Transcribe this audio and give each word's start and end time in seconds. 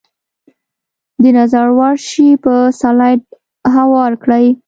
د 1.21 1.23
نظر 1.37 1.67
وړ 1.77 1.95
شی 2.07 2.27
په 2.43 2.53
سلایډ 2.81 3.21
هوار 3.75 4.11
کړئ. 4.23 4.45